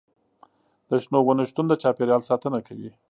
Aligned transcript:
د 0.89 0.91
شنو 1.03 1.17
ونو 1.23 1.43
شتون 1.49 1.65
د 1.67 1.73
چاپیریال 1.83 2.21
ساتنه 2.29 2.59
کوي. 2.67 2.91